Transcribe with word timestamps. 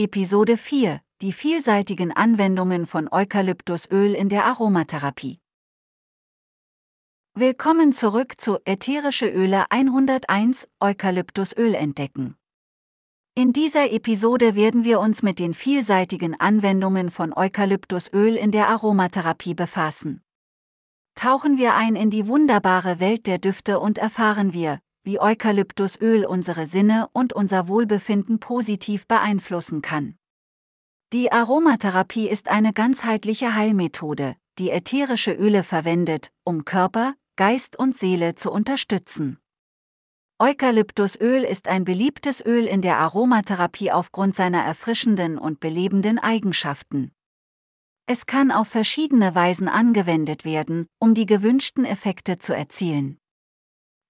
Episode 0.00 0.56
4 0.56 1.00
Die 1.22 1.32
vielseitigen 1.32 2.12
Anwendungen 2.12 2.86
von 2.86 3.08
Eukalyptusöl 3.10 4.14
in 4.14 4.28
der 4.28 4.44
Aromatherapie. 4.44 5.40
Willkommen 7.34 7.92
zurück 7.92 8.40
zu 8.40 8.58
Ätherische 8.64 9.28
Öle 9.28 9.68
101 9.72 10.68
Eukalyptusöl 10.78 11.74
entdecken. 11.74 12.36
In 13.34 13.52
dieser 13.52 13.90
Episode 13.90 14.54
werden 14.54 14.84
wir 14.84 15.00
uns 15.00 15.24
mit 15.24 15.40
den 15.40 15.52
vielseitigen 15.52 16.38
Anwendungen 16.38 17.10
von 17.10 17.32
Eukalyptusöl 17.36 18.36
in 18.36 18.52
der 18.52 18.68
Aromatherapie 18.68 19.54
befassen. 19.54 20.22
Tauchen 21.16 21.58
wir 21.58 21.74
ein 21.74 21.96
in 21.96 22.10
die 22.10 22.28
wunderbare 22.28 23.00
Welt 23.00 23.26
der 23.26 23.38
Düfte 23.38 23.80
und 23.80 23.98
erfahren 23.98 24.52
wir, 24.52 24.78
wie 25.04 25.20
Eukalyptusöl 25.20 26.24
unsere 26.24 26.66
Sinne 26.66 27.08
und 27.12 27.32
unser 27.32 27.68
Wohlbefinden 27.68 28.40
positiv 28.40 29.06
beeinflussen 29.06 29.82
kann. 29.82 30.16
Die 31.12 31.32
Aromatherapie 31.32 32.28
ist 32.28 32.48
eine 32.48 32.72
ganzheitliche 32.72 33.54
Heilmethode, 33.54 34.36
die 34.58 34.70
ätherische 34.70 35.32
Öle 35.32 35.62
verwendet, 35.62 36.30
um 36.44 36.64
Körper, 36.64 37.14
Geist 37.36 37.78
und 37.78 37.96
Seele 37.96 38.34
zu 38.34 38.50
unterstützen. 38.50 39.38
Eukalyptusöl 40.40 41.42
ist 41.42 41.66
ein 41.66 41.84
beliebtes 41.84 42.44
Öl 42.44 42.66
in 42.66 42.82
der 42.82 42.98
Aromatherapie 42.98 43.90
aufgrund 43.90 44.36
seiner 44.36 44.62
erfrischenden 44.62 45.38
und 45.38 45.60
belebenden 45.60 46.18
Eigenschaften. 46.18 47.12
Es 48.06 48.26
kann 48.26 48.50
auf 48.50 48.68
verschiedene 48.68 49.34
Weisen 49.34 49.68
angewendet 49.68 50.44
werden, 50.44 50.86
um 50.98 51.14
die 51.14 51.26
gewünschten 51.26 51.84
Effekte 51.84 52.38
zu 52.38 52.54
erzielen. 52.54 53.18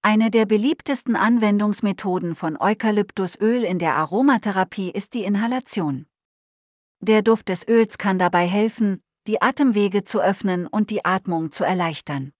Eine 0.01 0.31
der 0.31 0.45
beliebtesten 0.45 1.17
Anwendungsmethoden 1.17 2.33
von 2.33 2.55
Eukalyptusöl 2.57 3.63
in 3.63 3.79
der 3.79 3.95
Aromatherapie 3.95 4.91
ist 4.91 5.13
die 5.13 5.25
Inhalation. 5.25 6.05
Der 7.01 7.21
Duft 7.21 7.49
des 7.49 7.67
Öls 7.67 7.97
kann 7.97 8.17
dabei 8.17 8.47
helfen, 8.47 9.01
die 9.27 9.41
Atemwege 9.41 10.05
zu 10.05 10.21
öffnen 10.21 10.67
und 10.67 10.89
die 10.89 11.03
Atmung 11.03 11.51
zu 11.51 11.65
erleichtern. 11.65 12.31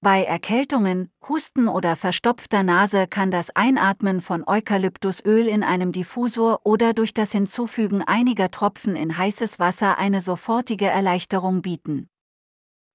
Bei 0.00 0.24
Erkältungen, 0.24 1.10
Husten 1.28 1.68
oder 1.68 1.94
verstopfter 1.94 2.64
Nase 2.64 3.06
kann 3.06 3.30
das 3.30 3.54
Einatmen 3.54 4.20
von 4.20 4.42
Eukalyptusöl 4.46 5.46
in 5.46 5.62
einem 5.62 5.92
Diffusor 5.92 6.60
oder 6.64 6.92
durch 6.92 7.14
das 7.14 7.30
Hinzufügen 7.30 8.02
einiger 8.02 8.50
Tropfen 8.50 8.96
in 8.96 9.16
heißes 9.16 9.60
Wasser 9.60 9.96
eine 9.96 10.20
sofortige 10.20 10.86
Erleichterung 10.86 11.62
bieten. 11.62 12.08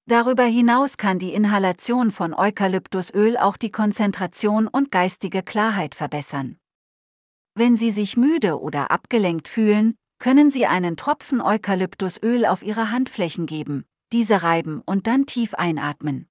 Darüber 0.09 0.45
hinaus 0.45 0.97
kann 0.97 1.19
die 1.19 1.35
Inhalation 1.35 2.09
von 2.09 2.33
Eukalyptusöl 2.33 3.37
auch 3.37 3.57
die 3.57 3.69
Konzentration 3.69 4.67
und 4.67 4.89
geistige 4.89 5.43
Klarheit 5.43 5.93
verbessern. 5.93 6.57
Wenn 7.53 7.77
Sie 7.77 7.91
sich 7.91 8.17
müde 8.17 8.59
oder 8.59 8.89
abgelenkt 8.89 9.47
fühlen, 9.47 9.93
können 10.17 10.49
Sie 10.49 10.65
einen 10.65 10.97
Tropfen 10.97 11.41
Eukalyptusöl 11.41 12.47
auf 12.47 12.63
Ihre 12.63 12.89
Handflächen 12.89 13.45
geben, 13.45 13.85
diese 14.11 14.41
reiben 14.41 14.81
und 14.83 15.05
dann 15.05 15.27
tief 15.27 15.53
einatmen. 15.53 16.27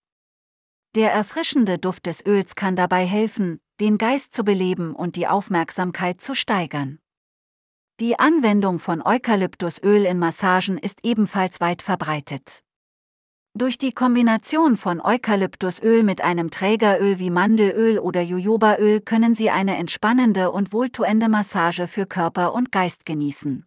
Der 0.97 1.13
erfrischende 1.13 1.79
Duft 1.79 2.07
des 2.07 2.27
Öls 2.27 2.57
kann 2.57 2.75
dabei 2.75 3.07
helfen, 3.07 3.61
den 3.79 3.97
Geist 3.97 4.35
zu 4.35 4.43
beleben 4.43 4.93
und 4.93 5.15
die 5.15 5.29
Aufmerksamkeit 5.29 6.21
zu 6.21 6.35
steigern. 6.35 6.99
Die 8.01 8.19
Anwendung 8.19 8.81
von 8.81 9.03
Eukalyptusöl 9.03 10.05
in 10.05 10.19
Massagen 10.19 10.79
ist 10.79 11.05
ebenfalls 11.05 11.61
weit 11.61 11.83
verbreitet. 11.83 12.65
Durch 13.59 13.77
die 13.77 13.91
Kombination 13.91 14.77
von 14.77 15.01
Eukalyptusöl 15.01 16.05
mit 16.05 16.21
einem 16.21 16.53
Trägeröl 16.53 17.19
wie 17.19 17.29
Mandelöl 17.29 17.99
oder 17.99 18.21
Jojobaöl 18.21 19.01
können 19.01 19.35
Sie 19.35 19.51
eine 19.51 19.77
entspannende 19.77 20.53
und 20.53 20.73
wohltuende 20.73 21.29
Massage 21.29 21.89
für 21.89 22.07
Körper 22.07 22.55
und 22.55 22.71
Geist 22.71 23.05
genießen. 23.05 23.67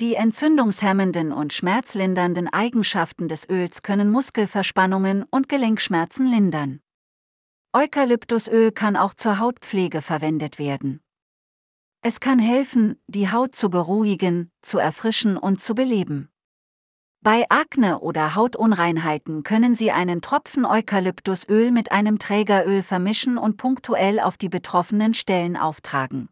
Die 0.00 0.16
entzündungshemmenden 0.16 1.30
und 1.30 1.52
schmerzlindernden 1.52 2.48
Eigenschaften 2.48 3.28
des 3.28 3.48
Öls 3.48 3.84
können 3.84 4.10
Muskelverspannungen 4.10 5.22
und 5.30 5.48
Gelenkschmerzen 5.48 6.26
lindern. 6.26 6.80
Eukalyptusöl 7.72 8.72
kann 8.72 8.96
auch 8.96 9.14
zur 9.14 9.38
Hautpflege 9.38 10.02
verwendet 10.02 10.58
werden. 10.58 11.00
Es 12.02 12.18
kann 12.18 12.40
helfen, 12.40 13.00
die 13.06 13.30
Haut 13.30 13.54
zu 13.54 13.70
beruhigen, 13.70 14.50
zu 14.62 14.78
erfrischen 14.78 15.36
und 15.36 15.62
zu 15.62 15.76
beleben. 15.76 16.28
Bei 17.22 17.44
Akne 17.50 18.00
oder 18.00 18.34
Hautunreinheiten 18.34 19.42
können 19.42 19.74
Sie 19.74 19.90
einen 19.90 20.22
Tropfen 20.22 20.64
Eukalyptusöl 20.64 21.70
mit 21.70 21.92
einem 21.92 22.18
Trägeröl 22.18 22.82
vermischen 22.82 23.36
und 23.36 23.58
punktuell 23.58 24.20
auf 24.20 24.38
die 24.38 24.48
betroffenen 24.48 25.12
Stellen 25.12 25.58
auftragen. 25.58 26.30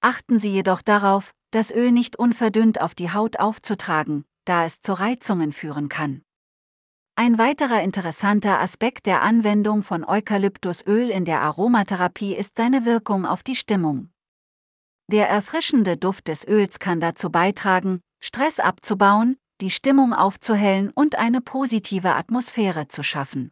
Achten 0.00 0.40
Sie 0.40 0.50
jedoch 0.50 0.82
darauf, 0.82 1.30
das 1.52 1.70
Öl 1.70 1.92
nicht 1.92 2.16
unverdünnt 2.16 2.80
auf 2.80 2.96
die 2.96 3.12
Haut 3.12 3.38
aufzutragen, 3.38 4.24
da 4.44 4.64
es 4.64 4.80
zu 4.80 4.94
Reizungen 4.94 5.52
führen 5.52 5.88
kann. 5.88 6.22
Ein 7.14 7.38
weiterer 7.38 7.80
interessanter 7.80 8.60
Aspekt 8.60 9.06
der 9.06 9.22
Anwendung 9.22 9.84
von 9.84 10.04
Eukalyptusöl 10.04 11.08
in 11.08 11.24
der 11.24 11.42
Aromatherapie 11.42 12.34
ist 12.34 12.56
seine 12.56 12.84
Wirkung 12.84 13.26
auf 13.26 13.44
die 13.44 13.54
Stimmung. 13.54 14.10
Der 15.06 15.28
erfrischende 15.28 15.96
Duft 15.96 16.26
des 16.26 16.44
Öls 16.44 16.80
kann 16.80 16.98
dazu 16.98 17.30
beitragen, 17.30 18.00
Stress 18.20 18.58
abzubauen, 18.58 19.36
die 19.64 19.70
Stimmung 19.70 20.12
aufzuhellen 20.12 20.90
und 20.94 21.16
eine 21.16 21.40
positive 21.40 22.14
Atmosphäre 22.16 22.86
zu 22.86 23.02
schaffen. 23.02 23.50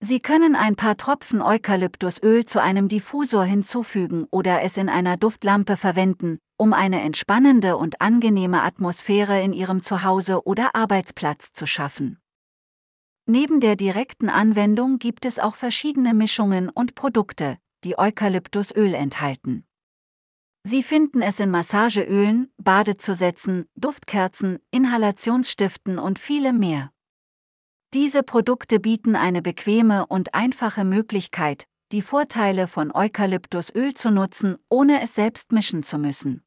Sie 0.00 0.18
können 0.18 0.56
ein 0.56 0.74
paar 0.74 0.96
Tropfen 0.96 1.40
Eukalyptusöl 1.40 2.44
zu 2.44 2.60
einem 2.60 2.88
Diffusor 2.88 3.44
hinzufügen 3.44 4.26
oder 4.32 4.62
es 4.62 4.76
in 4.76 4.88
einer 4.88 5.16
Duftlampe 5.16 5.76
verwenden, 5.76 6.40
um 6.56 6.72
eine 6.72 7.00
entspannende 7.02 7.76
und 7.76 8.00
angenehme 8.00 8.62
Atmosphäre 8.62 9.40
in 9.40 9.52
Ihrem 9.52 9.82
Zuhause 9.82 10.44
oder 10.48 10.74
Arbeitsplatz 10.74 11.52
zu 11.52 11.64
schaffen. 11.64 12.18
Neben 13.24 13.60
der 13.60 13.76
direkten 13.76 14.28
Anwendung 14.28 14.98
gibt 14.98 15.26
es 15.26 15.38
auch 15.38 15.54
verschiedene 15.54 16.12
Mischungen 16.12 16.70
und 16.70 16.96
Produkte, 16.96 17.56
die 17.84 17.96
Eukalyptusöl 17.96 18.94
enthalten. 18.94 19.64
Sie 20.66 20.82
finden 20.82 21.20
es 21.20 21.40
in 21.40 21.50
Massageölen, 21.50 22.50
Badezusätzen, 22.56 23.68
Duftkerzen, 23.76 24.60
Inhalationsstiften 24.70 25.98
und 25.98 26.18
vielem 26.18 26.58
mehr. 26.58 26.90
Diese 27.92 28.22
Produkte 28.22 28.80
bieten 28.80 29.14
eine 29.14 29.42
bequeme 29.42 30.06
und 30.06 30.34
einfache 30.34 30.84
Möglichkeit, 30.84 31.66
die 31.92 32.00
Vorteile 32.00 32.66
von 32.66 32.90
Eukalyptusöl 32.92 33.92
zu 33.92 34.10
nutzen, 34.10 34.56
ohne 34.70 35.02
es 35.02 35.14
selbst 35.14 35.52
mischen 35.52 35.82
zu 35.82 35.98
müssen. 35.98 36.42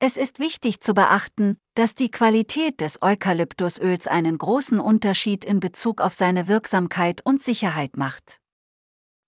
Es 0.00 0.16
ist 0.16 0.40
wichtig 0.40 0.80
zu 0.80 0.92
beachten, 0.92 1.58
dass 1.74 1.94
die 1.94 2.10
Qualität 2.10 2.80
des 2.80 3.00
Eukalyptusöls 3.02 4.08
einen 4.08 4.36
großen 4.36 4.80
Unterschied 4.80 5.44
in 5.44 5.60
Bezug 5.60 6.00
auf 6.00 6.12
seine 6.12 6.48
Wirksamkeit 6.48 7.24
und 7.24 7.40
Sicherheit 7.40 7.96
macht. 7.96 8.41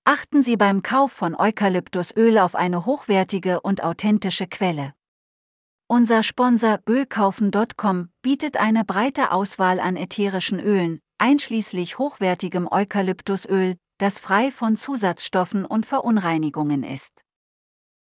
Achten 0.06 0.42
Sie 0.42 0.59
beim 0.59 0.82
Kauf 0.82 1.12
von 1.12 1.34
Eukalyptusöl 1.34 2.37
auf 2.37 2.54
eine 2.54 2.84
hochwertige 2.84 3.62
und 3.62 3.82
authentische 3.82 4.47
Quelle. 4.47 4.92
Unser 5.87 6.22
Sponsor 6.22 6.78
Ölkaufen.com 6.87 8.10
bietet 8.20 8.59
eine 8.59 8.84
breite 8.84 9.32
Auswahl 9.32 9.81
an 9.81 9.97
ätherischen 9.97 10.60
Ölen, 10.60 11.00
einschließlich 11.16 11.97
hochwertigem 11.97 12.69
Eukalyptusöl, 12.70 13.76
das 13.97 14.19
frei 14.19 14.50
von 14.50 14.76
Zusatzstoffen 14.76 15.65
und 15.65 15.87
Verunreinigungen 15.87 16.82
ist. 16.82 17.25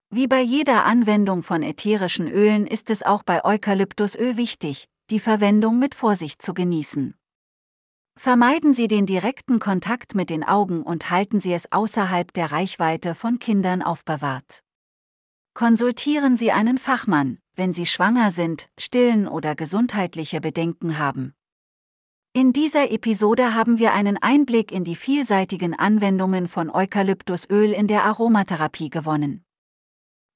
Wie 0.09 0.29
bei 0.29 0.41
jeder 0.41 0.85
Anwendung 0.85 1.43
von 1.43 1.65
ätherischen 1.65 2.29
Ölen 2.29 2.69
ist 2.69 2.91
es 2.91 3.03
auch 3.03 3.25
bei 3.25 3.45
Eukalyptusöl 3.45 4.37
wichtig, 4.37 4.87
die 5.11 5.19
Verwendung 5.19 5.81
mit 5.81 5.97
Vorsicht 5.97 6.43
zu 6.43 6.55
genießen. 6.55 7.18
Vermeiden 8.19 8.75
Sie 8.75 8.89
den 8.89 9.07
direkten 9.07 9.61
Kontakt 9.61 10.17
mit 10.17 10.29
den 10.29 10.43
Augen 10.43 10.83
und 10.83 11.09
halten 11.09 11.41
Sie 11.41 11.53
es 11.53 11.71
außerhalb 11.71 12.33
der 12.33 12.51
Reichweite 12.51 13.15
von 13.15 13.39
Kindern 13.39 13.81
aufbewahrt. 13.81 14.65
Konsultieren 15.55 16.37
Sie 16.37 16.51
einen 16.51 16.79
Fachmann, 16.79 17.39
wenn 17.55 17.73
Sie 17.73 17.87
schwanger 17.87 18.33
sind, 18.33 18.71
stillen 18.77 19.29
oder 19.29 19.55
gesundheitliche 19.55 20.41
Bedenken 20.41 20.99
haben. 20.99 21.37
In 22.33 22.53
dieser 22.53 22.91
Episode 22.91 23.55
haben 23.55 23.79
wir 23.79 23.93
einen 23.93 24.17
Einblick 24.17 24.73
in 24.73 24.83
die 24.83 24.97
vielseitigen 24.97 25.79
Anwendungen 25.79 26.49
von 26.49 26.71
Eukalyptusöl 26.71 27.71
in 27.71 27.87
der 27.87 28.03
Aromatherapie 28.03 28.91
gewonnen. 28.91 29.45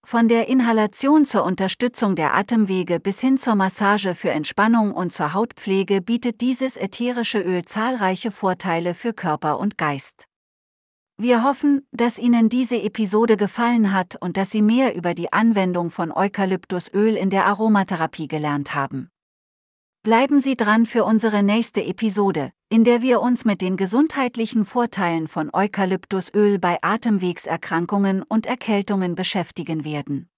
Von 0.04 0.28
der 0.28 0.48
Inhalation 0.48 1.24
zur 1.24 1.44
Unterstützung 1.44 2.16
der 2.16 2.34
Atemwege 2.34 3.00
bis 3.00 3.20
hin 3.20 3.38
zur 3.38 3.54
Massage 3.54 4.14
für 4.14 4.30
Entspannung 4.30 4.92
und 4.92 5.12
zur 5.12 5.32
Hautpflege 5.32 6.02
bietet 6.02 6.40
dieses 6.40 6.76
ätherische 6.76 7.40
Öl 7.40 7.64
zahlreiche 7.64 8.30
Vorteile 8.30 8.94
für 8.94 9.12
Körper 9.14 9.58
und 9.58 9.78
Geist. 9.78 10.24
Wir 11.18 11.44
hoffen, 11.44 11.86
dass 11.92 12.18
Ihnen 12.18 12.48
diese 12.48 12.82
Episode 12.82 13.36
gefallen 13.36 13.92
hat 13.92 14.16
und 14.20 14.36
dass 14.36 14.50
Sie 14.50 14.60
mehr 14.60 14.96
über 14.96 15.14
die 15.14 15.32
Anwendung 15.32 15.90
von 15.90 16.10
Eukalyptusöl 16.10 17.16
in 17.16 17.30
der 17.30 17.46
Aromatherapie 17.46 18.26
gelernt 18.26 18.74
haben. 18.74 19.08
Bleiben 20.02 20.40
Sie 20.40 20.56
dran 20.56 20.84
für 20.84 21.04
unsere 21.04 21.44
nächste 21.44 21.84
Episode, 21.84 22.50
in 22.72 22.84
der 22.84 23.02
wir 23.02 23.20
uns 23.20 23.44
mit 23.44 23.60
den 23.60 23.76
gesundheitlichen 23.76 24.64
Vorteilen 24.64 25.28
von 25.28 25.50
Eukalyptusöl 25.52 26.58
bei 26.58 26.78
Atemwegserkrankungen 26.80 28.22
und 28.22 28.46
Erkältungen 28.46 29.14
beschäftigen 29.14 29.84
werden. 29.84 30.30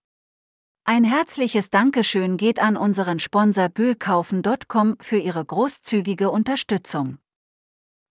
Ein 0.82 1.04
herzliches 1.04 1.70
Dankeschön 1.70 2.36
geht 2.36 2.60
an 2.60 2.76
unseren 2.76 3.20
Sponsor 3.20 3.68
Böhlkaufen.com 3.68 4.96
für 5.00 5.18
ihre 5.18 5.44
großzügige 5.44 6.28
Unterstützung. 6.32 7.18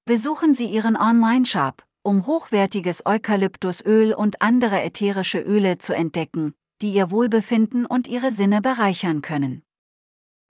Besuchen 0.06 0.54
Sie 0.54 0.68
Ihren 0.68 0.96
Online-Shop, 0.96 1.84
um 2.02 2.26
hochwertiges 2.26 3.06
Eukalyptusöl 3.06 4.14
und 4.14 4.42
andere 4.42 4.84
ätherische 4.84 5.42
Öle 5.42 5.80
zu 5.80 5.94
entdecken, 5.94 6.54
die 6.82 6.94
Ihr 6.94 7.12
Wohlbefinden 7.12 7.86
und 7.86 8.08
Ihre 8.08 8.32
Sinne 8.32 8.62
bereichern 8.62 9.22
können. 9.22 9.64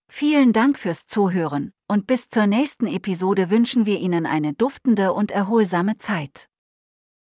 Vielen 0.08 0.54
Dank 0.54 0.78
fürs 0.78 1.06
Zuhören 1.06 1.74
und 1.88 2.08
bis 2.08 2.30
zur 2.30 2.48
nächsten 2.48 2.88
Episode 2.88 3.50
wünschen 3.50 3.86
wir 3.86 4.00
Ihnen 4.00 4.26
eine 4.26 4.54
duftende 4.54 5.14
und 5.14 5.32
erholsame 5.32 5.98
Zeit. 5.98 6.50